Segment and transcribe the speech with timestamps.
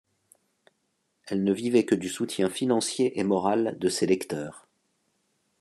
[1.27, 4.67] Elle ne vivait que du soutien financier et moral de ses lecteurs.